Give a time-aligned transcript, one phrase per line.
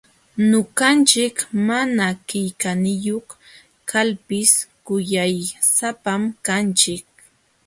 [0.49, 1.35] Ñuqanchik
[1.67, 3.27] mana qillayniyuq
[3.89, 4.51] kalpis
[4.85, 7.05] kuyaysapam kanchik.